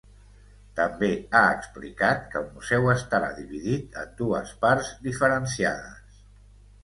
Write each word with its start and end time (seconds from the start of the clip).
També 0.77 1.09
ha 1.39 1.41
explicat 1.57 2.23
que 2.31 2.39
el 2.39 2.47
museu 2.55 2.89
estarà 2.93 3.29
dividit 3.41 3.99
en 4.05 4.15
dues 4.23 4.53
parts 4.65 4.89
diferenciades. 5.09 6.19